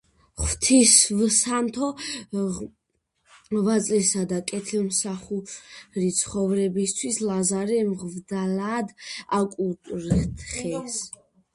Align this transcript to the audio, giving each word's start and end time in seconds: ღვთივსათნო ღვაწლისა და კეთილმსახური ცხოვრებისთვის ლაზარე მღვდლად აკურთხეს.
ღვთივსათნო 0.43 1.89
ღვაწლისა 3.57 4.23
და 4.31 4.39
კეთილმსახური 4.53 6.07
ცხოვრებისთვის 6.21 7.21
ლაზარე 7.29 7.79
მღვდლად 7.93 8.97
აკურთხეს. 9.43 10.99